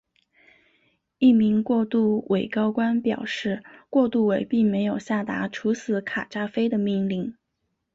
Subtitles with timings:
[1.19, 7.35] 一名过渡委高官表示过渡委并没有下达处死卡扎菲的命令。